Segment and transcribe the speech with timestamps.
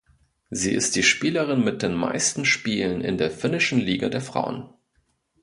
[0.49, 4.67] Sie ist die Spielerin mit den meisten Spielen in der finnischen Liga der Frauen.